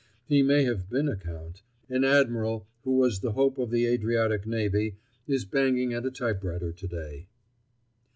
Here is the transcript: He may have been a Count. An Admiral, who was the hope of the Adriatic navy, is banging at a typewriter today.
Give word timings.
He 0.25 0.41
may 0.41 0.63
have 0.63 0.89
been 0.89 1.07
a 1.07 1.15
Count. 1.15 1.61
An 1.87 2.03
Admiral, 2.03 2.65
who 2.83 2.97
was 2.97 3.19
the 3.19 3.33
hope 3.33 3.59
of 3.59 3.69
the 3.69 3.85
Adriatic 3.85 4.47
navy, 4.47 4.95
is 5.27 5.45
banging 5.45 5.93
at 5.93 6.07
a 6.07 6.09
typewriter 6.09 6.71
today. 6.71 7.27